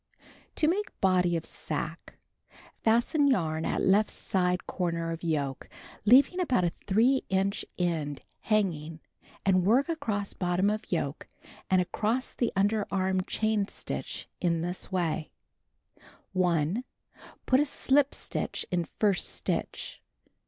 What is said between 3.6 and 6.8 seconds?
at left side corner of yoke leaving about a